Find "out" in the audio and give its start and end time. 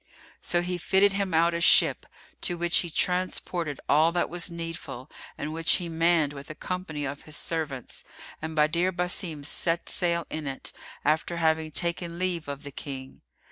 1.31-1.53